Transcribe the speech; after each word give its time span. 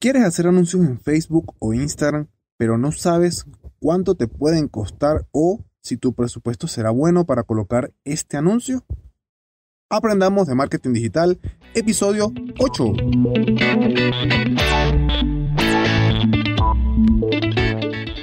¿Quieres 0.00 0.22
hacer 0.22 0.46
anuncios 0.46 0.86
en 0.86 1.00
Facebook 1.00 1.56
o 1.58 1.74
Instagram, 1.74 2.28
pero 2.56 2.78
no 2.78 2.92
sabes 2.92 3.46
cuánto 3.80 4.14
te 4.14 4.28
pueden 4.28 4.68
costar 4.68 5.26
o 5.32 5.64
si 5.80 5.96
tu 5.96 6.14
presupuesto 6.14 6.68
será 6.68 6.90
bueno 6.90 7.26
para 7.26 7.42
colocar 7.42 7.92
este 8.04 8.36
anuncio? 8.36 8.84
Aprendamos 9.90 10.46
de 10.46 10.54
marketing 10.54 10.92
digital, 10.92 11.40
episodio 11.74 12.32
8. 12.60 12.92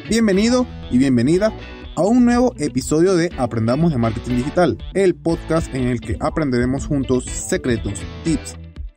Bienvenido 0.08 0.66
y 0.92 0.98
bienvenida 0.98 1.52
a 1.98 2.04
un 2.04 2.24
nuevo 2.24 2.54
episodio 2.58 3.18
de 3.18 3.32
Aprendamos 3.38 3.92
de 3.92 3.98
Marketing 3.98 4.38
Digital, 4.38 4.78
el 4.94 5.14
podcast 5.14 5.76
en 5.76 5.88
el 5.88 6.00
que 6.00 6.16
aprenderemos 6.22 6.88
juntos 6.88 7.26
secretos, 7.26 8.02
tips, 8.24 8.56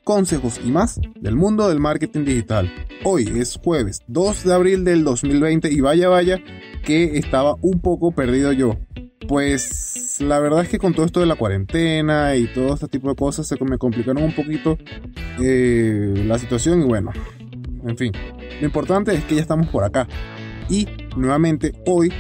consejos 0.09 0.59
y 0.65 0.71
más 0.71 0.99
del 1.21 1.37
mundo 1.37 1.69
del 1.69 1.81
marketing 1.81 2.25
digital. 2.25 2.73
Hoy 3.05 3.31
es 3.37 3.61
jueves 3.63 4.01
2 4.07 4.45
de 4.45 4.55
abril 4.55 4.83
del 4.83 5.05
2020 5.05 5.71
y 5.71 5.83
vaya 5.83 6.09
vaya 6.09 6.43
que 6.83 7.19
estaba 7.19 7.57
un 7.61 7.83
poco 7.83 8.11
perdido 8.13 8.51
yo. 8.53 8.79
Pues 9.29 10.17
la 10.21 10.39
verdad 10.39 10.63
es 10.63 10.71
que 10.71 10.79
con 10.79 10.95
todo 10.95 11.05
esto 11.05 11.21
de 11.21 11.27
la 11.27 11.35
cuarentena 11.35 12.35
y 12.37 12.47
todo 12.47 12.73
este 12.73 12.89
tipo 12.89 13.11
de 13.11 13.17
cosas 13.17 13.47
se 13.47 13.63
me 13.63 13.77
complicaron 13.77 14.23
un 14.23 14.35
poquito 14.35 14.79
eh, 15.43 16.25
la 16.27 16.39
situación 16.39 16.81
y 16.81 16.85
bueno, 16.85 17.11
en 17.87 17.99
fin, 17.99 18.13
lo 18.61 18.67
importante 18.67 19.15
es 19.15 19.23
que 19.25 19.35
ya 19.35 19.43
estamos 19.43 19.67
por 19.67 19.85
acá. 19.85 20.09
Y 20.71 20.89
nuevamente 21.19 21.75
hoy 21.85 22.11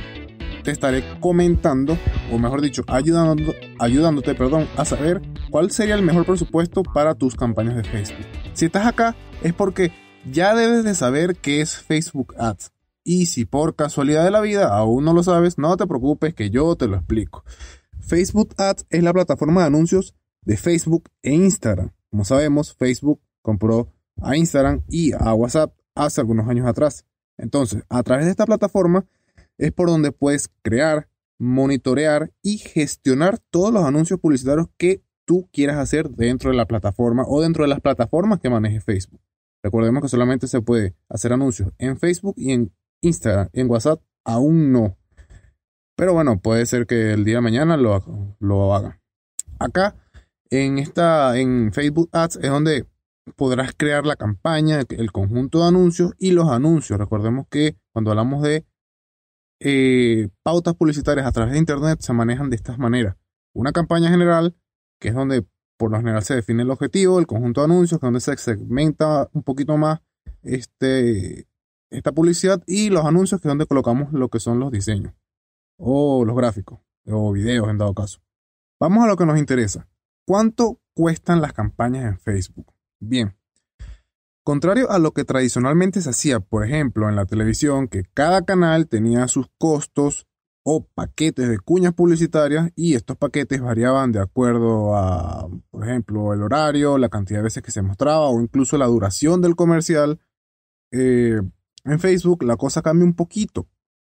te 0.62 0.72
estaré 0.72 1.02
comentando, 1.20 1.96
o 2.30 2.38
mejor 2.38 2.60
dicho, 2.60 2.82
ayudando, 2.86 3.54
ayudándote 3.78 4.34
perdón, 4.34 4.68
a 4.76 4.84
saber 4.84 5.22
cuál 5.50 5.70
sería 5.70 5.94
el 5.94 6.02
mejor 6.02 6.24
presupuesto 6.24 6.82
para 6.82 7.14
tus 7.14 7.34
campañas 7.34 7.76
de 7.76 7.84
Facebook. 7.84 8.26
Si 8.54 8.66
estás 8.66 8.86
acá 8.86 9.16
es 9.42 9.52
porque 9.54 9.92
ya 10.30 10.54
debes 10.54 10.84
de 10.84 10.94
saber 10.94 11.36
qué 11.36 11.60
es 11.60 11.76
Facebook 11.76 12.34
Ads. 12.38 12.72
Y 13.04 13.26
si 13.26 13.44
por 13.44 13.74
casualidad 13.74 14.24
de 14.24 14.30
la 14.30 14.40
vida 14.40 14.68
aún 14.68 15.04
no 15.04 15.12
lo 15.12 15.22
sabes, 15.22 15.58
no 15.58 15.76
te 15.76 15.86
preocupes 15.86 16.34
que 16.34 16.50
yo 16.50 16.76
te 16.76 16.86
lo 16.86 16.96
explico. 16.96 17.44
Facebook 18.00 18.54
Ads 18.58 18.86
es 18.90 19.02
la 19.02 19.12
plataforma 19.12 19.62
de 19.62 19.68
anuncios 19.68 20.14
de 20.42 20.56
Facebook 20.56 21.10
e 21.22 21.32
Instagram. 21.32 21.92
Como 22.10 22.24
sabemos, 22.24 22.74
Facebook 22.74 23.20
compró 23.42 23.92
a 24.20 24.36
Instagram 24.36 24.82
y 24.88 25.12
a 25.12 25.32
WhatsApp 25.34 25.74
hace 25.94 26.20
algunos 26.20 26.48
años 26.48 26.66
atrás. 26.66 27.04
Entonces, 27.36 27.82
a 27.88 28.02
través 28.02 28.24
de 28.26 28.32
esta 28.32 28.46
plataforma 28.46 29.06
es 29.58 29.72
por 29.72 29.88
donde 29.88 30.12
puedes 30.12 30.50
crear, 30.62 31.08
monitorear 31.38 32.32
y 32.42 32.58
gestionar 32.58 33.38
todos 33.50 33.72
los 33.72 33.84
anuncios 33.84 34.20
publicitarios 34.20 34.68
que 34.76 35.02
tú 35.28 35.46
quieras 35.52 35.76
hacer 35.76 36.08
dentro 36.08 36.50
de 36.50 36.56
la 36.56 36.64
plataforma 36.64 37.22
o 37.28 37.42
dentro 37.42 37.62
de 37.62 37.68
las 37.68 37.82
plataformas 37.82 38.40
que 38.40 38.48
maneje 38.48 38.80
Facebook. 38.80 39.20
Recordemos 39.62 40.02
que 40.02 40.08
solamente 40.08 40.48
se 40.48 40.62
puede 40.62 40.96
hacer 41.10 41.34
anuncios 41.34 41.70
en 41.76 41.98
Facebook 41.98 42.34
y 42.38 42.52
en 42.52 42.72
Instagram, 43.02 43.50
en 43.52 43.70
WhatsApp 43.70 44.00
aún 44.24 44.72
no. 44.72 44.96
Pero 45.96 46.14
bueno, 46.14 46.40
puede 46.40 46.64
ser 46.64 46.86
que 46.86 47.12
el 47.12 47.26
día 47.26 47.36
de 47.36 47.40
mañana 47.42 47.76
lo, 47.76 48.36
lo 48.40 48.74
haga. 48.74 49.02
Acá 49.58 49.96
en 50.48 50.78
esta 50.78 51.36
en 51.38 51.74
Facebook 51.74 52.08
Ads 52.12 52.36
es 52.36 52.50
donde 52.50 52.86
podrás 53.36 53.74
crear 53.76 54.06
la 54.06 54.16
campaña, 54.16 54.80
el 54.88 55.12
conjunto 55.12 55.60
de 55.60 55.68
anuncios 55.68 56.14
y 56.18 56.30
los 56.30 56.48
anuncios. 56.48 56.98
Recordemos 56.98 57.46
que 57.50 57.76
cuando 57.92 58.12
hablamos 58.12 58.42
de 58.42 58.64
eh, 59.60 60.30
pautas 60.42 60.74
publicitarias 60.74 61.26
a 61.26 61.32
través 61.32 61.52
de 61.52 61.58
Internet 61.58 62.00
se 62.00 62.14
manejan 62.14 62.48
de 62.48 62.56
estas 62.56 62.78
maneras. 62.78 63.16
Una 63.52 63.72
campaña 63.72 64.08
general, 64.08 64.54
que 64.98 65.08
es 65.08 65.14
donde 65.14 65.46
por 65.76 65.90
lo 65.90 65.98
general 65.98 66.22
se 66.22 66.34
define 66.34 66.62
el 66.62 66.70
objetivo, 66.70 67.18
el 67.18 67.26
conjunto 67.26 67.60
de 67.60 67.66
anuncios, 67.66 68.00
que 68.00 68.06
es 68.06 68.08
donde 68.08 68.20
se 68.20 68.36
segmenta 68.36 69.28
un 69.32 69.42
poquito 69.42 69.76
más 69.76 70.00
este, 70.42 71.46
esta 71.90 72.12
publicidad, 72.12 72.62
y 72.66 72.90
los 72.90 73.04
anuncios, 73.04 73.40
que 73.40 73.48
es 73.48 73.50
donde 73.50 73.66
colocamos 73.66 74.12
lo 74.12 74.28
que 74.28 74.40
son 74.40 74.58
los 74.58 74.72
diseños, 74.72 75.14
o 75.76 76.24
los 76.24 76.36
gráficos, 76.36 76.80
o 77.06 77.32
videos 77.32 77.68
en 77.68 77.78
dado 77.78 77.94
caso. 77.94 78.20
Vamos 78.80 79.04
a 79.04 79.06
lo 79.06 79.16
que 79.16 79.26
nos 79.26 79.38
interesa. 79.38 79.88
¿Cuánto 80.26 80.80
cuestan 80.94 81.40
las 81.40 81.52
campañas 81.52 82.04
en 82.04 82.18
Facebook? 82.18 82.72
Bien, 83.00 83.38
Contrario 84.48 84.90
a 84.90 84.98
lo 84.98 85.12
que 85.12 85.26
tradicionalmente 85.26 86.00
se 86.00 86.08
hacía, 86.08 86.40
por 86.40 86.64
ejemplo, 86.64 87.10
en 87.10 87.16
la 87.16 87.26
televisión, 87.26 87.86
que 87.86 88.04
cada 88.14 88.46
canal 88.46 88.88
tenía 88.88 89.28
sus 89.28 89.48
costos 89.58 90.26
o 90.70 90.84
paquetes 90.84 91.48
de 91.48 91.58
cuñas 91.58 91.94
publicitarias 91.94 92.70
y 92.76 92.94
estos 92.94 93.16
paquetes 93.16 93.62
variaban 93.62 94.12
de 94.12 94.20
acuerdo 94.20 94.94
a, 94.94 95.48
por 95.70 95.82
ejemplo, 95.82 96.34
el 96.34 96.42
horario, 96.42 96.98
la 96.98 97.08
cantidad 97.08 97.38
de 97.38 97.44
veces 97.44 97.62
que 97.62 97.70
se 97.70 97.80
mostraba 97.80 98.28
o 98.28 98.38
incluso 98.38 98.76
la 98.76 98.84
duración 98.84 99.40
del 99.40 99.56
comercial. 99.56 100.20
Eh, 100.92 101.40
en 101.84 102.00
Facebook 102.00 102.42
la 102.42 102.58
cosa 102.58 102.82
cambia 102.82 103.06
un 103.06 103.14
poquito. 103.14 103.66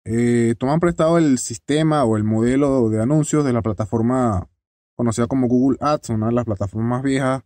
Eh, 0.06 0.56
toman 0.58 0.80
prestado 0.80 1.18
el 1.18 1.40
sistema 1.40 2.06
o 2.06 2.16
el 2.16 2.24
modelo 2.24 2.88
de 2.90 3.02
anuncios 3.02 3.44
de 3.44 3.52
la 3.52 3.62
plataforma 3.62 4.50
conocida 4.96 5.28
como 5.28 5.50
Google 5.50 5.78
Ads, 5.82 6.12
una 6.12 6.28
de 6.28 6.36
las 6.36 6.46
plataformas 6.46 6.90
más 6.90 7.04
viejas 7.04 7.44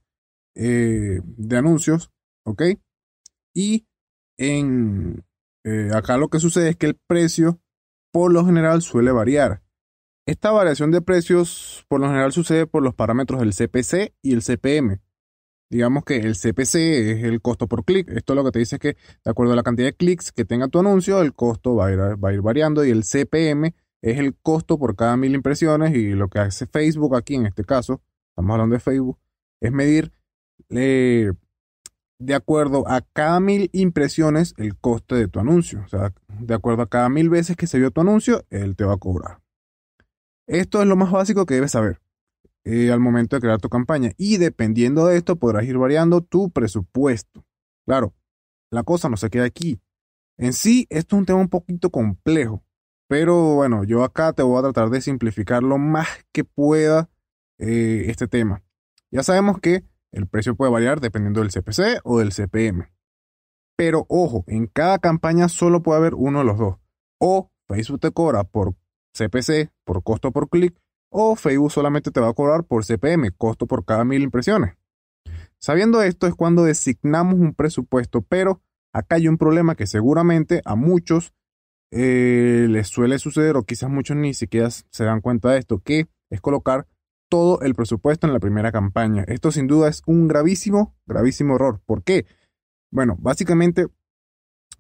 eh, 0.54 1.22
de 1.24 1.58
anuncios 1.58 2.12
¿ok? 2.44 2.62
Y 3.56 3.88
en 4.38 5.26
acá 5.96 6.18
lo 6.18 6.30
que 6.30 6.40
sucede 6.40 6.70
es 6.70 6.76
que 6.76 6.86
el 6.86 6.96
precio 7.08 7.60
por 8.12 8.32
lo 8.32 8.46
general 8.46 8.82
suele 8.82 9.12
variar. 9.12 9.62
Esta 10.26 10.52
variación 10.52 10.92
de 10.92 11.02
precios 11.02 11.86
por 11.88 12.00
lo 12.00 12.08
general 12.08 12.32
sucede 12.32 12.68
por 12.68 12.84
los 12.84 12.94
parámetros 12.94 13.40
del 13.40 13.54
CPC 13.54 14.14
y 14.22 14.34
el 14.34 14.44
CPM. 14.44 15.00
Digamos 15.72 16.04
que 16.04 16.18
el 16.18 16.36
CPC 16.36 16.76
es 16.76 17.24
el 17.24 17.42
costo 17.42 17.68
por 17.68 17.86
clic. 17.86 18.10
Esto 18.10 18.36
lo 18.36 18.44
que 18.44 18.52
te 18.52 18.60
dice 18.60 18.76
es 18.76 18.80
que 18.80 18.98
de 19.24 19.32
acuerdo 19.32 19.54
a 19.54 19.56
la 19.56 19.64
cantidad 19.64 19.88
de 19.88 19.96
clics 19.96 20.32
que 20.32 20.46
tenga 20.46 20.68
tu 20.68 20.80
anuncio, 20.80 21.22
el 21.22 21.34
costo 21.34 21.76
va 21.76 21.88
a 21.88 21.92
ir, 21.92 22.42
variando 22.42 22.84
y 22.84 22.92
el 22.92 23.04
CPM 23.04 23.74
es 24.02 24.18
el 24.18 24.36
costo 24.36 24.80
por 24.80 24.96
cada 24.96 25.18
mil 25.18 25.36
impresiones 25.36 25.96
y 25.96 26.12
lo 26.12 26.28
que 26.30 26.40
hace 26.40 26.66
Facebook 26.66 27.16
aquí 27.16 27.36
en 27.36 27.46
este 27.46 27.64
caso, 27.64 28.02
estamos 28.30 28.52
hablando 28.52 28.74
de 28.74 28.80
Facebook, 28.80 29.20
es 29.60 29.72
medir 29.72 30.12
eh, 30.70 31.34
de 32.20 32.36
acuerdo 32.36 32.88
a 32.88 33.02
cada 33.02 33.40
mil 33.40 33.70
impresiones 33.74 34.54
el 34.58 34.78
coste 34.78 35.16
de 35.16 35.28
tu 35.28 35.40
anuncio. 35.40 35.82
O 35.86 35.88
sea, 35.88 36.14
de 36.28 36.54
acuerdo 36.54 36.84
a 36.84 36.90
cada 36.90 37.10
mil 37.10 37.30
veces 37.30 37.56
que 37.56 37.68
se 37.68 37.80
vio 37.80 37.92
tu 37.92 38.02
anuncio, 38.02 38.46
él 38.50 38.76
te 38.76 38.84
va 38.84 38.94
a 38.94 38.98
cobrar. 38.98 39.40
Esto 40.46 40.82
es 40.82 40.88
lo 40.88 40.96
más 40.96 41.12
básico 41.12 41.46
que 41.46 41.56
debes 41.56 41.72
saber 41.72 42.02
eh, 42.66 42.92
al 42.92 43.00
momento 43.00 43.36
de 43.36 43.42
crear 43.42 43.60
tu 43.60 43.70
campaña. 43.70 44.12
Y 44.18 44.38
dependiendo 44.38 45.08
de 45.08 45.18
esto, 45.18 45.38
podrás 45.38 45.64
ir 45.64 45.78
variando 45.78 46.22
tu 46.22 46.50
presupuesto. 46.52 47.46
Claro, 47.86 48.14
la 48.70 48.84
cosa 48.84 49.10
no 49.10 49.18
se 49.18 49.30
queda 49.30 49.46
aquí. 49.46 49.80
En 50.38 50.54
sí, 50.54 50.88
esto 50.90 51.16
es 51.16 51.20
un 51.20 51.26
tema 51.26 51.40
un 51.40 51.50
poquito 51.50 51.90
complejo. 51.90 52.64
Pero 53.08 53.56
bueno, 53.56 53.84
yo 53.86 54.04
acá 54.04 54.34
te 54.34 54.44
voy 54.44 54.60
a 54.60 54.62
tratar 54.62 54.90
de 54.90 55.02
simplificar 55.02 55.64
lo 55.64 55.78
más 55.78 56.08
que 56.32 56.44
pueda 56.44 57.10
eh, 57.58 58.06
este 58.08 58.28
tema. 58.28 58.64
Ya 59.10 59.24
sabemos 59.24 59.60
que 59.60 59.84
el 60.12 60.28
precio 60.28 60.56
puede 60.56 60.72
variar 60.72 61.00
dependiendo 61.00 61.42
del 61.42 61.52
CPC 61.52 62.02
o 62.04 62.20
del 62.20 62.32
CPM. 62.32 62.92
Pero 63.78 64.06
ojo, 64.10 64.44
en 64.48 64.68
cada 64.68 65.00
campaña 65.00 65.48
solo 65.48 65.82
puede 65.82 66.00
haber 66.00 66.16
uno 66.16 66.40
de 66.40 66.46
los 66.46 66.58
dos. 66.58 66.78
O 67.20 67.52
Facebook 67.68 68.00
te 68.00 68.12
cobra 68.12 68.44
por 68.44 68.76
CPC, 69.14 69.72
por 69.86 70.04
costo 70.04 70.32
por 70.32 70.50
clic, 70.50 70.76
o 71.12 71.36
Facebook 71.36 71.72
solamente 71.72 72.12
te 72.12 72.20
va 72.20 72.30
a 72.30 72.34
cobrar 72.34 72.64
por 72.64 72.86
CPM, 72.86 73.32
costo 73.32 73.68
por 73.68 73.86
cada 73.86 74.06
mil 74.06 74.22
impresiones. 74.22 74.76
Sabiendo 75.60 76.02
esto 76.02 76.28
es 76.28 76.36
cuando 76.36 76.64
designamos 76.64 77.36
un 77.36 77.54
presupuesto, 77.54 78.22
pero 78.22 78.62
acá 78.94 79.16
hay 79.16 79.28
un 79.28 79.38
problema 79.38 79.76
que 79.76 79.88
seguramente 79.88 80.62
a 80.66 80.76
muchos 80.76 81.34
eh, 81.92 82.68
les 82.70 82.88
suele 82.88 83.20
suceder, 83.20 83.58
o 83.58 83.64
quizás 83.64 83.90
muchos 83.90 84.16
ni 84.16 84.34
siquiera 84.34 84.70
se 84.70 85.04
dan 85.04 85.22
cuenta 85.22 85.52
de 85.52 85.60
esto, 85.60 85.80
que 85.80 86.08
es 86.30 86.42
colocar 86.42 86.88
todo 87.30 87.62
el 87.62 87.76
presupuesto 87.76 88.28
en 88.28 88.34
la 88.34 88.40
primera 88.40 88.72
campaña. 88.72 89.24
Esto 89.28 89.52
sin 89.52 89.68
duda 89.68 89.88
es 89.88 90.02
un 90.06 90.28
gravísimo, 90.28 90.96
gravísimo 91.06 91.56
error. 91.56 91.82
¿Por 91.86 92.04
qué? 92.04 92.26
Bueno, 92.92 93.16
básicamente 93.20 93.88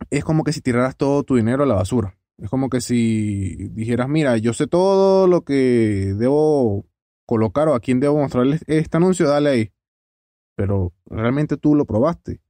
es 0.09 0.23
como 0.23 0.43
que 0.43 0.53
si 0.53 0.61
tiraras 0.61 0.97
todo 0.97 1.23
tu 1.23 1.35
dinero 1.35 1.63
a 1.63 1.67
la 1.67 1.75
basura. 1.75 2.17
Es 2.37 2.49
como 2.49 2.69
que 2.69 2.81
si 2.81 3.69
dijeras, 3.69 4.07
mira, 4.09 4.37
yo 4.37 4.53
sé 4.53 4.67
todo 4.67 5.27
lo 5.27 5.43
que 5.43 6.13
debo 6.17 6.85
colocar 7.25 7.67
o 7.67 7.75
a 7.75 7.79
quién 7.79 7.99
debo 7.99 8.17
mostrarle 8.17 8.59
este 8.67 8.97
anuncio, 8.97 9.27
dale 9.27 9.49
ahí. 9.49 9.73
Pero 10.55 10.93
realmente 11.05 11.57
tú 11.57 11.75
lo 11.75 11.85
probaste. 11.85 12.41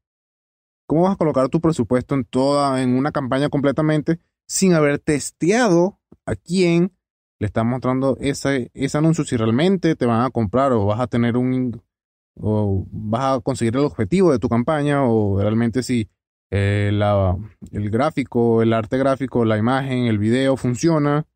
¿Cómo 0.85 1.03
vas 1.03 1.13
a 1.13 1.18
colocar 1.18 1.50
tu 1.50 1.59
presupuesto 1.59 2.15
en 2.15 2.23
toda, 2.23 2.81
en 2.81 2.95
una 2.95 3.12
campaña 3.12 3.50
completamente 3.50 4.19
sin 4.47 4.73
haber 4.73 5.00
testeado 5.00 6.00
a 6.25 6.35
quién 6.35 6.91
le 7.39 7.47
estás 7.47 7.65
mostrando 7.65 8.18
ese, 8.19 8.69
ese 8.74 8.97
anuncio 8.97 9.24
si 9.24 9.38
realmente 9.38 9.95
te 9.95 10.06
van 10.06 10.21
a 10.21 10.30
comprar 10.30 10.74
o 10.74 10.86
vas 10.86 11.00
a 11.00 11.07
tener 11.07 11.38
un 11.38 11.81
o 12.41 12.86
vas 12.91 13.38
a 13.38 13.39
conseguir 13.41 13.75
el 13.75 13.83
objetivo 13.83 14.31
de 14.31 14.39
tu 14.39 14.47
campaña 14.50 15.03
o 15.03 15.41
realmente 15.41 15.83
si 15.83 16.09
eh, 16.51 16.89
la, 16.94 17.38
el 17.71 17.89
gráfico, 17.89 18.62
el 18.62 18.74
arte 18.74 18.97
gráfico, 18.97 19.45
la 19.45 19.57
imagen, 19.57 20.06
el 20.06 20.18
video 20.18 20.57
funciona, 20.57 21.27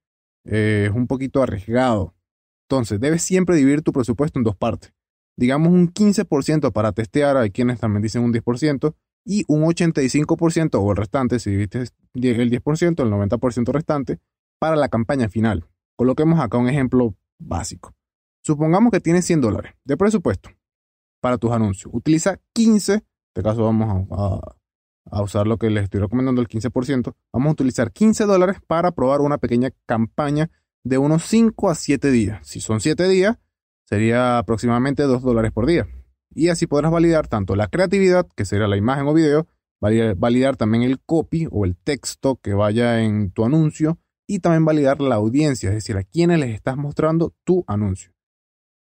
eh, 0.45 0.87
es 0.89 0.95
un 0.95 1.07
poquito 1.07 1.43
arriesgado. 1.43 2.15
Entonces, 2.67 2.99
debes 2.99 3.21
siempre 3.21 3.55
dividir 3.55 3.81
tu 3.81 3.91
presupuesto 3.91 4.39
en 4.39 4.43
dos 4.43 4.55
partes. 4.55 4.93
Digamos 5.37 5.73
un 5.73 5.91
15% 5.91 6.71
para 6.71 6.93
testear, 6.93 7.37
hay 7.37 7.51
quienes 7.51 7.79
también 7.79 8.01
dicen 8.01 8.23
un 8.23 8.33
10%, 8.33 8.95
y 9.25 9.43
un 9.47 9.63
85% 9.63 10.75
o 10.81 10.91
el 10.91 10.97
restante, 10.97 11.39
si 11.39 11.55
viste 11.55 11.79
el 11.79 12.51
10%, 12.51 13.03
el 13.03 13.11
90% 13.11 13.71
restante, 13.71 14.19
para 14.59 14.75
la 14.75 14.89
campaña 14.89 15.29
final. 15.29 15.65
Coloquemos 15.95 16.39
acá 16.39 16.57
un 16.57 16.69
ejemplo 16.69 17.15
básico. 17.39 17.93
Supongamos 18.41 18.91
que 18.91 18.99
tienes 18.99 19.25
100 19.25 19.41
dólares 19.41 19.73
de 19.85 19.97
presupuesto 19.97 20.49
para 21.21 21.37
tus 21.37 21.51
anuncios. 21.51 21.93
Utiliza 21.93 22.39
15, 22.53 22.93
en 22.93 22.99
este 22.99 23.43
caso 23.43 23.63
vamos 23.63 24.07
a, 24.11 25.21
usar 25.21 25.47
lo 25.47 25.57
que 25.57 25.69
les 25.69 25.85
estoy 25.85 26.01
recomendando, 26.01 26.41
el 26.41 26.47
15%. 26.47 27.13
Vamos 27.31 27.47
a 27.47 27.51
utilizar 27.51 27.91
15 27.91 28.25
dólares 28.25 28.57
para 28.67 28.91
probar 28.91 29.21
una 29.21 29.37
pequeña 29.37 29.71
campaña 29.85 30.49
de 30.83 30.97
unos 30.97 31.23
5 31.23 31.69
a 31.69 31.75
7 31.75 32.11
días. 32.11 32.45
Si 32.45 32.59
son 32.59 32.81
7 32.81 33.07
días, 33.07 33.37
sería 33.85 34.37
aproximadamente 34.37 35.03
2 35.03 35.21
dólares 35.21 35.51
por 35.51 35.65
día. 35.65 35.87
Y 36.35 36.49
así 36.49 36.67
podrás 36.67 36.91
validar 36.91 37.27
tanto 37.27 37.55
la 37.55 37.67
creatividad, 37.67 38.27
que 38.35 38.43
será 38.43 38.67
la 38.67 38.75
imagen 38.75 39.07
o 39.07 39.13
video, 39.13 39.47
validar, 39.79 40.57
también 40.57 40.83
el 40.83 40.99
copy 40.99 41.47
o 41.51 41.65
el 41.65 41.75
texto 41.77 42.37
que 42.41 42.53
vaya 42.53 43.01
en 43.01 43.31
tu 43.31 43.45
anuncio 43.45 43.99
y 44.33 44.39
también 44.39 44.65
validar 44.65 44.99
la 44.99 45.15
audiencia, 45.15 45.69
es 45.69 45.75
decir, 45.75 45.95
a 45.95 46.03
quienes 46.03 46.39
les 46.39 46.55
estás 46.55 46.75
mostrando 46.75 47.35
tu 47.43 47.63
anuncio. 47.67 48.11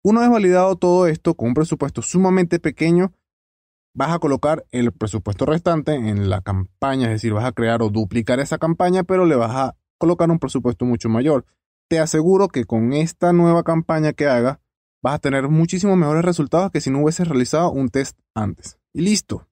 Una 0.04 0.22
vez 0.22 0.30
validado 0.30 0.76
todo 0.76 1.06
esto 1.06 1.36
con 1.36 1.50
un 1.50 1.54
presupuesto 1.54 2.02
sumamente 2.02 2.60
pequeño, 2.60 3.14
vas 3.94 4.12
a 4.12 4.20
colocar 4.20 4.66
el 4.72 4.92
presupuesto 4.92 5.46
restante 5.46 5.94
en 5.94 6.30
la 6.30 6.42
campaña, 6.42 7.06
es 7.08 7.14
decir, 7.14 7.34
vas 7.34 7.46
a 7.46 7.52
crear 7.52 7.84
o 7.84 7.90
duplicar 7.90 8.40
esa 8.40 8.58
campaña, 8.58 9.04
pero 9.04 9.26
le 9.26 9.36
vas 9.36 9.56
a 9.56 9.76
colocar 10.00 10.32
un 10.32 10.40
presupuesto 10.40 10.84
mucho 10.84 11.10
mayor. 11.10 11.46
Te 11.88 12.00
aseguro 12.00 12.48
que 12.48 12.66
con 12.66 12.94
esta 12.94 13.32
nueva 13.32 13.64
campaña 13.64 14.14
que 14.14 14.26
hagas, 14.26 14.58
vas 15.04 15.16
a 15.16 15.20
tener 15.20 15.48
muchísimos 15.50 15.96
mejores 15.96 16.26
resultados 16.26 16.72
que 16.72 16.82
si 16.82 16.90
no 16.90 17.04
hubieses 17.04 17.28
realizado 17.28 17.72
un 17.72 17.90
test 17.90 18.20
antes. 18.34 18.80
Y 18.94 19.02
listo. 19.02 19.48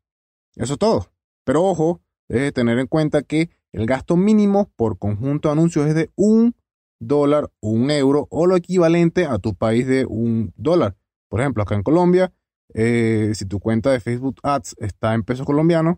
Eso 0.55 0.73
es 0.73 0.79
todo. 0.79 1.11
Pero 1.45 1.63
ojo, 1.63 2.01
debes 2.27 2.53
tener 2.53 2.79
en 2.79 2.87
cuenta 2.87 3.21
que 3.21 3.51
el 3.73 3.85
gasto 3.85 4.15
mínimo 4.15 4.71
por 4.75 4.97
conjunto 4.97 5.49
de 5.49 5.53
anuncios 5.53 5.87
es 5.87 5.95
de 5.95 6.11
un 6.15 6.55
dólar 6.99 7.51
o 7.59 7.69
un 7.69 7.91
euro 7.91 8.27
o 8.29 8.45
lo 8.45 8.55
equivalente 8.55 9.25
a 9.25 9.39
tu 9.39 9.55
país 9.55 9.87
de 9.87 10.05
un 10.05 10.53
dólar. 10.55 10.95
Por 11.27 11.41
ejemplo, 11.41 11.63
acá 11.63 11.75
en 11.75 11.83
Colombia, 11.83 12.31
eh, 12.73 13.31
si 13.33 13.45
tu 13.45 13.59
cuenta 13.59 13.91
de 13.91 13.99
Facebook 13.99 14.39
Ads 14.43 14.75
está 14.77 15.13
en 15.13 15.23
pesos 15.23 15.45
colombianos, 15.45 15.97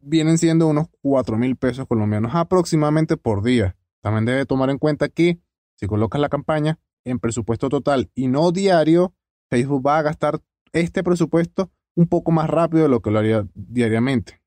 vienen 0.00 0.38
siendo 0.38 0.68
unos 0.68 0.88
4 1.00 1.38
mil 1.38 1.56
pesos 1.56 1.86
colombianos 1.86 2.32
aproximadamente 2.34 3.16
por 3.16 3.42
día. 3.42 3.76
También 4.02 4.24
debe 4.24 4.46
tomar 4.46 4.70
en 4.70 4.78
cuenta 4.78 5.08
que 5.08 5.40
si 5.76 5.86
colocas 5.86 6.20
la 6.20 6.28
campaña, 6.28 6.78
en 7.04 7.18
presupuesto 7.18 7.68
total 7.68 8.10
y 8.14 8.28
no 8.28 8.52
diario, 8.52 9.14
Facebook 9.50 9.84
va 9.84 9.98
a 9.98 10.02
gastar 10.02 10.40
este 10.72 11.02
presupuesto 11.02 11.70
un 11.94 12.06
poco 12.06 12.30
más 12.30 12.48
rápido 12.48 12.84
de 12.84 12.88
lo 12.88 13.00
que 13.00 13.10
lo 13.10 13.18
haría 13.18 13.46
diariamente. 13.54 14.40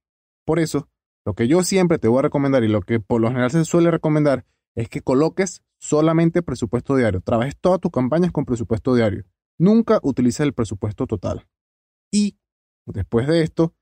Por 0.45 0.59
eso, 0.59 0.89
lo 1.25 1.33
que 1.33 1.47
yo 1.47 1.63
siempre 1.63 1.97
te 1.97 2.07
voy 2.07 2.19
a 2.19 2.23
recomendar 2.23 2.63
y 2.63 2.67
lo 2.67 2.81
que 2.81 2.99
por 2.99 3.19
lo 3.19 3.29
general 3.29 3.49
se 3.49 3.65
suele 3.65 3.89
recomendar 3.89 4.45
es 4.75 4.89
que 4.89 5.01
coloques 5.01 5.63
solamente 5.79 6.43
presupuesto 6.43 6.95
diario. 6.95 7.21
Trabajes 7.21 7.55
todas 7.59 7.79
tus 7.79 7.91
campañas 7.91 8.31
con 8.31 8.45
presupuesto 8.45 8.93
diario. 8.93 9.23
Nunca 9.57 9.99
utilices 10.03 10.41
el 10.41 10.53
presupuesto 10.53 11.07
total. 11.07 11.47
Y 12.11 12.37
después 12.85 13.27
de 13.27 13.41
esto, 13.41 13.73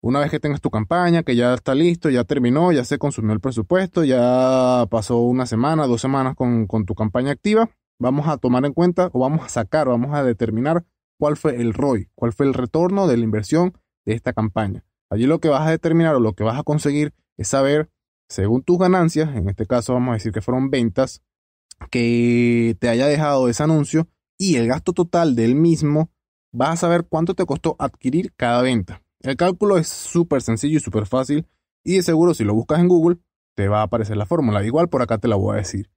una 0.00 0.20
vez 0.20 0.30
que 0.30 0.38
tengas 0.38 0.60
tu 0.60 0.70
campaña, 0.70 1.24
que 1.24 1.34
ya 1.34 1.54
está 1.54 1.74
listo, 1.74 2.10
ya 2.10 2.22
terminó, 2.24 2.70
ya 2.70 2.84
se 2.84 2.98
consumió 2.98 3.32
el 3.32 3.40
presupuesto, 3.40 4.04
ya 4.04 4.86
pasó 4.90 5.18
una 5.18 5.46
semana, 5.46 5.86
dos 5.86 6.00
semanas 6.00 6.36
con, 6.36 6.66
con 6.66 6.86
tu 6.86 6.94
campaña 6.94 7.32
activa, 7.32 7.70
vamos 7.98 8.28
a 8.28 8.36
tomar 8.36 8.64
en 8.64 8.72
cuenta 8.72 9.10
o 9.12 9.20
vamos 9.20 9.44
a 9.44 9.48
sacar, 9.48 9.88
vamos 9.88 10.14
a 10.14 10.22
determinar 10.22 10.84
cuál 11.18 11.36
fue 11.36 11.56
el 11.56 11.74
ROI, 11.74 12.10
cuál 12.14 12.32
fue 12.32 12.46
el 12.46 12.54
retorno 12.54 13.08
de 13.08 13.16
la 13.16 13.24
inversión 13.24 13.72
de 14.04 14.14
esta 14.14 14.32
campaña. 14.32 14.84
Allí 15.10 15.26
lo 15.26 15.40
que 15.40 15.48
vas 15.48 15.66
a 15.66 15.70
determinar 15.70 16.14
o 16.14 16.20
lo 16.20 16.34
que 16.34 16.44
vas 16.44 16.58
a 16.58 16.62
conseguir 16.62 17.14
es 17.36 17.48
saber, 17.48 17.90
según 18.28 18.62
tus 18.62 18.78
ganancias, 18.78 19.34
en 19.34 19.48
este 19.48 19.66
caso 19.66 19.94
vamos 19.94 20.10
a 20.10 20.14
decir 20.14 20.32
que 20.32 20.42
fueron 20.42 20.70
ventas, 20.70 21.22
que 21.90 22.76
te 22.80 22.88
haya 22.88 23.06
dejado 23.06 23.48
ese 23.48 23.62
anuncio 23.62 24.08
y 24.36 24.56
el 24.56 24.68
gasto 24.68 24.92
total 24.92 25.34
del 25.34 25.54
mismo, 25.54 26.10
vas 26.52 26.70
a 26.70 26.76
saber 26.76 27.06
cuánto 27.08 27.34
te 27.34 27.46
costó 27.46 27.76
adquirir 27.78 28.32
cada 28.36 28.62
venta. 28.62 29.02
El 29.20 29.36
cálculo 29.36 29.78
es 29.78 29.88
súper 29.88 30.42
sencillo 30.42 30.78
y 30.78 30.80
súper 30.80 31.06
fácil 31.06 31.46
y 31.84 31.96
de 31.96 32.02
seguro 32.02 32.34
si 32.34 32.44
lo 32.44 32.54
buscas 32.54 32.80
en 32.80 32.88
Google 32.88 33.18
te 33.54 33.68
va 33.68 33.80
a 33.80 33.84
aparecer 33.84 34.16
la 34.16 34.26
fórmula. 34.26 34.64
Igual 34.64 34.88
por 34.88 35.02
acá 35.02 35.18
te 35.18 35.28
la 35.28 35.36
voy 35.36 35.54
a 35.54 35.58
decir. 35.58 35.90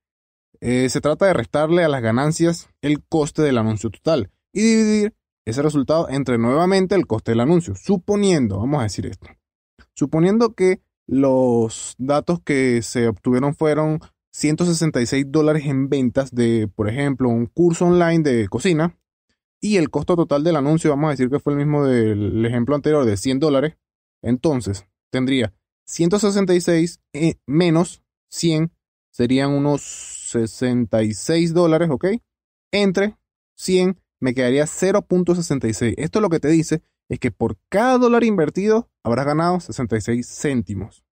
Eh, 0.60 0.90
se 0.90 1.02
trata 1.02 1.26
de 1.26 1.34
restarle 1.34 1.84
a 1.84 1.90
las 1.90 2.02
ganancias 2.02 2.70
el 2.82 3.04
coste 3.04 3.42
del 3.42 3.58
anuncio 3.58 3.90
total 3.90 4.32
y 4.54 4.62
dividir 4.62 5.16
ese 5.46 5.62
resultado 5.62 6.10
entre 6.10 6.38
nuevamente 6.38 6.96
el 6.96 7.08
coste 7.08 7.32
del 7.32 7.40
anuncio. 7.40 7.76
Suponiendo, 7.76 8.60
vamos 8.60 8.80
a 8.80 8.84
decir 8.84 9.06
esto, 9.06 9.28
suponiendo 9.94 10.54
que 10.54 10.82
los 11.08 11.96
datos 11.98 12.40
que 12.42 12.82
se 12.82 13.08
obtuvieron 13.08 13.56
fueron 13.56 14.00
166 14.34 15.26
dólares 15.30 15.66
en 15.66 15.90
ventas 15.90 16.34
de, 16.34 16.70
por 16.74 16.88
ejemplo, 16.88 17.30
un 17.30 17.48
curso 17.48 17.86
online 17.86 18.20
de 18.20 18.48
cocina 18.48 18.98
y 19.60 19.78
el 19.78 19.90
costo 19.90 20.16
total 20.16 20.44
del 20.44 20.56
anuncio, 20.56 20.90
vamos 20.90 21.08
a 21.08 21.12
decir 21.12 21.30
que 21.30 21.40
fue 21.40 21.54
el 21.54 21.60
mismo 21.60 21.86
del 21.86 22.46
ejemplo 22.46 22.76
anterior 22.76 23.06
de 23.06 23.18
100 23.18 23.40
dólares, 23.40 23.78
entonces 24.22 24.88
tendría 25.12 25.54
166 25.86 27.02
eh, 27.14 27.36
menos 27.46 28.04
100 28.30 28.72
serían 29.12 29.52
unos 29.52 29.82
66 30.32 31.54
dólares, 31.54 31.90
¿ok? 31.92 32.06
Entre 32.72 33.18
100 33.56 34.01
me 34.22 34.34
quedaría 34.34 34.64
0.66. 34.64 35.96
Esto 35.98 36.22
lo 36.22 36.30
que 36.30 36.40
te 36.40 36.48
dice 36.48 36.82
es 37.10 37.20
que 37.20 37.32
por 37.32 37.58
cada 37.68 37.98
dólar 37.98 38.24
invertido 38.24 38.90
habrás 39.04 39.26
ganado 39.26 39.60
66 39.60 40.26
céntimos. 40.26 41.04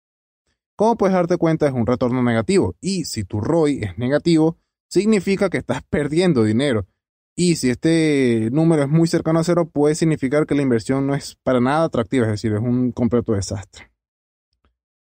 Como 0.77 0.97
puedes 0.97 1.15
darte 1.15 1.39
cuenta, 1.39 1.67
es 1.67 1.73
un 1.73 1.87
retorno 1.87 2.23
negativo. 2.23 2.77
Y 2.81 3.05
si 3.05 3.25
tu 3.25 3.41
ROI 3.41 3.81
es 3.83 3.99
negativo, 3.99 4.59
significa 4.89 5.51
que 5.51 5.59
estás 5.59 5.83
perdiendo 5.91 6.45
dinero. 6.45 6.87
Y 7.35 7.57
si 7.57 7.71
este 7.71 8.49
número 8.53 8.83
es 8.83 8.89
muy 8.89 9.09
cercano 9.09 9.41
a 9.41 9.45
cero, 9.45 9.69
puede 9.69 9.95
significar 9.95 10.47
que 10.47 10.55
la 10.55 10.63
inversión 10.63 11.07
no 11.07 11.15
es 11.15 11.37
para 11.43 11.61
nada 11.61 11.85
atractiva, 11.85 12.27
es 12.27 12.33
decir, 12.33 12.53
es 12.53 12.61
un 12.61 12.93
completo 12.93 13.33
desastre. 13.33 13.91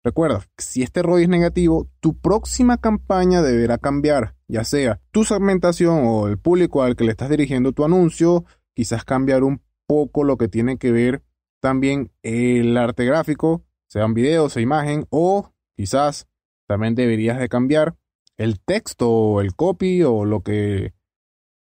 Recuerda, 0.07 0.47
si 0.57 0.85
este 0.85 1.03
ROI 1.03 1.25
es 1.25 1.29
negativo, 1.29 1.89
tu 1.99 2.17
próxima 2.17 2.79
campaña 2.79 3.43
deberá 3.43 3.77
cambiar, 3.79 4.37
ya 4.47 4.63
sea 4.63 5.01
tu 5.11 5.25
segmentación 5.25 6.03
o 6.07 6.29
el 6.29 6.39
público 6.39 6.85
al 6.85 6.95
que 6.95 7.03
le 7.03 7.11
estás 7.11 7.29
dirigiendo 7.29 7.73
tu 7.73 7.85
anuncio, 7.85 8.45
quizás 8.73 9.05
cambiar 9.05 9.43
un 9.43 9.63
poco 9.89 10.23
lo 10.23 10.37
que 10.37 10.47
tiene 10.47 10.79
que 10.79 10.93
ver 10.93 11.25
también 11.61 12.13
el 12.23 12.77
arte 12.77 13.05
gráfico, 13.05 13.65
sean 13.89 14.15
videos, 14.15 14.53
sea 14.53 14.63
imagen, 14.63 15.09
o 15.11 15.51
quizás 15.77 16.29
también 16.69 16.95
deberías 16.95 17.41
de 17.41 17.49
cambiar 17.49 17.97
el 18.37 18.61
texto 18.61 19.11
o 19.11 19.41
el 19.41 19.57
copy 19.57 20.05
o 20.05 20.25
lo 20.25 20.45
que 20.45 20.95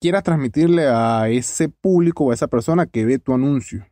quieras 0.00 0.24
transmitirle 0.24 0.88
a 0.88 1.28
ese 1.28 1.68
público 1.68 2.24
o 2.24 2.32
a 2.32 2.34
esa 2.34 2.48
persona 2.48 2.86
que 2.86 3.04
ve 3.04 3.20
tu 3.20 3.34
anuncio. 3.34 3.86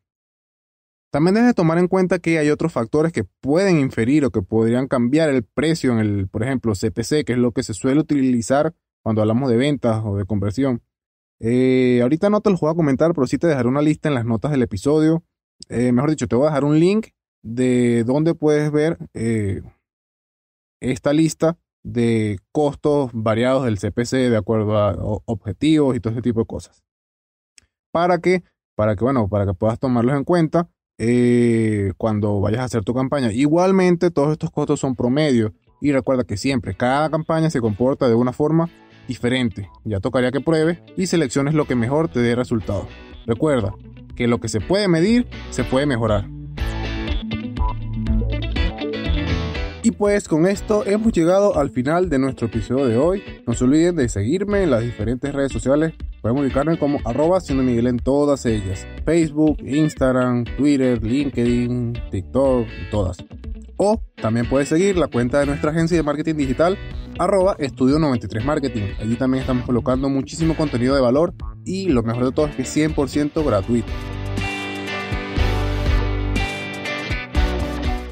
También 1.11 1.35
debes 1.35 1.57
tomar 1.57 1.79
en 1.79 1.89
cuenta 1.89 2.21
que 2.21 2.39
hay 2.39 2.51
otros 2.51 2.73
factores 2.73 3.13
que 3.13 3.25
pueden 3.25 3.81
inferir 3.81 4.25
o 4.25 4.31
que 4.31 4.43
podrían 4.43 4.87
cambiar 4.87 5.29
el 5.31 5.43
precio 5.43 5.93
en 5.93 5.99
el, 5.99 6.29
por 6.29 6.45
ejemplo, 6.45 6.73
CPC, 6.73 7.25
que 7.25 7.33
es 7.33 7.39
lo 7.39 7.51
que 7.53 7.65
se 7.65 7.75
suele 7.75 8.01
utilizar 8.01 8.75
cuando 9.03 9.23
hablamos 9.23 9.51
de 9.51 9.57
ventas 9.57 10.03
o 10.05 10.17
de 10.17 10.25
conversión. 10.25 10.83
Eh, 11.41 12.01
ahorita 12.03 12.31
no 12.31 12.41
te 12.43 12.51
lo 12.51 12.57
voy 12.59 12.71
a 12.71 12.77
comentar, 12.77 13.13
pero 13.13 13.27
sí 13.27 13.39
te 13.39 13.49
dejaré 13.49 13.69
una 13.69 13.83
lista 13.83 14.09
en 14.09 14.15
las 14.15 14.25
notas 14.25 14.53
del 14.53 14.63
episodio. 14.63 15.25
Eh, 15.69 15.91
mejor 15.91 16.11
dicho, 16.11 16.29
te 16.29 16.37
voy 16.37 16.47
a 16.47 16.51
dejar 16.51 16.65
un 16.65 16.79
link 16.79 17.09
de 17.43 18.05
donde 18.05 18.35
puedes 18.35 18.71
ver 18.71 18.99
eh, 19.15 19.63
esta 20.81 21.13
lista 21.13 21.59
de 21.83 22.39
costos 22.53 23.11
variados 23.15 23.65
del 23.65 23.79
CPC 23.79 24.31
de 24.31 24.37
acuerdo 24.37 24.77
a 24.77 24.93
objetivos 25.25 25.97
y 25.97 26.01
todo 26.01 26.13
ese 26.13 26.23
tipo 26.23 26.41
de 26.41 26.47
cosas. 26.47 26.85
Para 27.91 28.19
que, 28.19 28.45
para 28.77 28.95
que, 28.95 29.03
bueno, 29.03 29.29
para 29.29 29.47
que 29.47 29.55
puedas 29.55 29.81
tomarlos 29.81 30.17
en 30.17 30.25
cuenta 30.25 30.69
eh, 31.03 31.95
cuando 31.97 32.41
vayas 32.41 32.61
a 32.61 32.65
hacer 32.65 32.85
tu 32.85 32.93
campaña. 32.93 33.33
Igualmente, 33.33 34.11
todos 34.11 34.33
estos 34.33 34.51
costos 34.51 34.81
son 34.81 34.95
promedio. 34.95 35.55
Y 35.81 35.93
recuerda 35.93 36.25
que 36.25 36.37
siempre 36.37 36.75
cada 36.75 37.09
campaña 37.09 37.49
se 37.49 37.63
comporta 37.63 38.07
de 38.07 38.15
una 38.15 38.35
forma 38.35 38.69
diferente. 39.09 39.71
Ya 39.85 40.01
tocaría 40.01 40.31
que 40.31 40.43
pruebes 40.43 40.79
y 40.99 41.07
selecciones 41.07 41.55
lo 41.55 41.65
que 41.65 41.75
mejor 41.75 42.09
te 42.09 42.21
dé 42.21 42.37
resultado. 42.37 42.87
Recuerda 43.25 43.73
que 44.15 44.29
lo 44.29 44.41
que 44.41 44.49
se 44.49 44.61
puede 44.61 44.89
medir 44.89 45.27
se 45.49 45.65
puede 45.65 45.87
mejorar. 45.87 46.29
Y 49.83 49.93
pues 49.93 50.29
con 50.29 50.47
esto 50.47 50.85
hemos 50.85 51.13
llegado 51.13 51.59
al 51.59 51.71
final 51.71 52.11
de 52.11 52.19
nuestro 52.19 52.49
episodio 52.49 52.85
de 52.85 52.99
hoy. 52.99 53.23
No 53.47 53.55
se 53.55 53.65
olviden 53.65 53.97
de 53.97 54.11
seguirme 54.11 54.63
en 54.65 54.71
las 54.71 54.83
diferentes 54.83 55.33
redes 55.33 55.51
sociales. 55.51 55.95
Pueden 56.21 56.39
ubicarme 56.39 56.79
como 56.79 56.99
arroba 57.05 57.41
siendo 57.41 57.65
Miguel 57.65 57.87
en 57.87 57.99
todas 57.99 58.45
ellas. 58.45 58.87
Facebook, 59.07 59.57
Instagram, 59.65 60.45
Twitter, 60.45 61.03
LinkedIn, 61.03 61.95
TikTok 62.11 62.67
todas. 62.91 63.17
O 63.79 64.03
también 64.17 64.47
puedes 64.47 64.69
seguir 64.69 64.99
la 64.99 65.07
cuenta 65.07 65.41
de 65.41 65.47
nuestra 65.47 65.71
agencia 65.71 65.97
de 65.97 66.03
marketing 66.03 66.35
digital 66.35 66.79
arroba 67.19 67.57
estudio 67.59 67.99
93 67.99 68.45
marketing. 68.45 68.83
Allí 69.01 69.17
también 69.17 69.41
estamos 69.41 69.65
colocando 69.65 70.11
muchísimo 70.11 70.55
contenido 70.55 70.95
de 70.95 71.01
valor 71.01 71.33
y 71.65 71.89
lo 71.89 72.03
mejor 72.03 72.27
de 72.27 72.33
todo 72.33 72.47
es 72.47 72.55
que 72.55 72.63
es 72.63 72.77
100% 72.77 73.45
gratuito. 73.45 73.91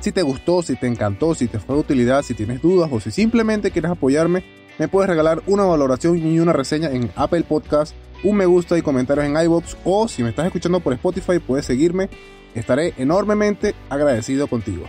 Si 0.00 0.12
te 0.12 0.22
gustó, 0.22 0.62
si 0.62 0.76
te 0.76 0.86
encantó, 0.86 1.34
si 1.34 1.48
te 1.48 1.58
fue 1.58 1.74
de 1.74 1.82
utilidad, 1.82 2.22
si 2.22 2.32
tienes 2.32 2.62
dudas 2.62 2.88
o 2.90 3.00
si 3.00 3.10
simplemente 3.10 3.70
quieres 3.70 3.90
apoyarme, 3.90 4.42
me 4.78 4.88
puedes 4.88 5.08
regalar 5.08 5.42
una 5.46 5.64
valoración 5.64 6.18
y 6.18 6.38
una 6.38 6.52
reseña 6.52 6.90
en 6.90 7.10
Apple 7.16 7.42
Podcast, 7.42 7.94
un 8.22 8.36
me 8.36 8.46
gusta 8.46 8.78
y 8.78 8.82
comentarios 8.82 9.26
en 9.26 9.36
iBox 9.36 9.76
o 9.84 10.08
si 10.08 10.22
me 10.22 10.30
estás 10.30 10.46
escuchando 10.46 10.80
por 10.80 10.92
Spotify 10.92 11.38
puedes 11.38 11.66
seguirme. 11.66 12.08
Estaré 12.54 12.94
enormemente 12.96 13.74
agradecido 13.90 14.46
contigo. 14.46 14.86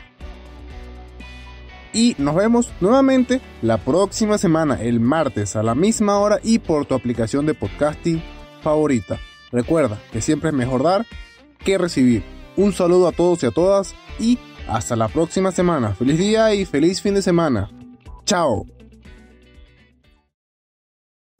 Y 1.91 2.15
nos 2.19 2.35
vemos 2.35 2.71
nuevamente 2.81 3.41
la 3.61 3.77
próxima 3.77 4.37
semana, 4.37 4.81
el 4.81 4.99
martes 4.99 5.55
a 5.55 5.63
la 5.63 5.75
misma 5.75 6.19
hora 6.19 6.39
y 6.43 6.59
por 6.59 6.85
tu 6.85 6.93
aplicación 6.93 7.45
de 7.45 7.55
podcasting 7.55 8.21
favorita. 8.61 9.19
Recuerda 9.51 9.99
que 10.11 10.21
siempre 10.21 10.49
es 10.49 10.55
mejor 10.55 10.83
dar 10.83 11.05
que 11.57 11.77
recibir. 11.77 12.23
Un 12.55 12.73
saludo 12.73 13.07
a 13.07 13.11
todos 13.11 13.41
y 13.43 13.47
a 13.47 13.51
todas 13.51 13.95
y 14.19 14.37
hasta 14.67 14.95
la 14.95 15.07
próxima 15.07 15.51
semana. 15.51 15.95
Feliz 15.95 16.19
día 16.19 16.53
y 16.53 16.65
feliz 16.65 17.01
fin 17.01 17.15
de 17.15 17.21
semana. 17.21 17.69
Chao. 18.25 18.78